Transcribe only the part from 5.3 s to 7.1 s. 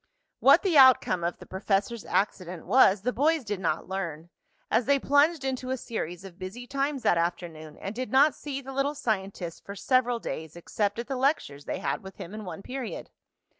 into a series of busy times